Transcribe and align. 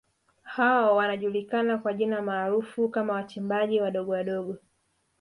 Hao 0.43 0.95
wanajulikana 0.95 1.77
kwa 1.77 1.93
jina 1.93 2.21
maarufu 2.21 2.89
kama 2.89 3.13
wachimbaji 3.13 3.81
wadogo 3.81 4.11
wadogo 4.11 4.57